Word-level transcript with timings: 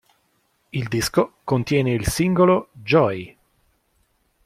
Il 0.73 0.87
disco 0.87 1.33
contiene 1.43 1.91
il 1.91 2.07
singolo 2.07 2.69
"Joey". 2.73 3.37